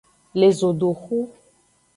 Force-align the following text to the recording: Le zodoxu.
Le 0.33 0.49
zodoxu. 0.59 1.29